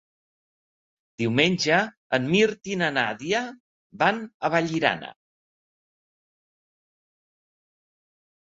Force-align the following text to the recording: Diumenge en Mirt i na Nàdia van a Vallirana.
Diumenge 1.21 1.77
en 2.19 2.25
Mirt 2.31 2.71
i 2.71 2.77
na 2.83 2.87
Nàdia 2.95 3.43
van 4.05 4.23
a 4.49 4.53
Vallirana. 4.55 5.13